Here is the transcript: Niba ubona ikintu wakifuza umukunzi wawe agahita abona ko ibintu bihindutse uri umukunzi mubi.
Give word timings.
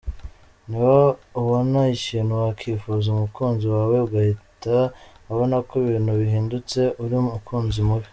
Niba 0.67 0.99
ubona 1.39 1.79
ikintu 1.95 2.33
wakifuza 2.43 3.05
umukunzi 3.09 3.65
wawe 3.75 3.95
agahita 4.05 4.77
abona 5.29 5.55
ko 5.67 5.73
ibintu 5.85 6.11
bihindutse 6.21 6.79
uri 7.03 7.15
umukunzi 7.23 7.79
mubi. 7.87 8.07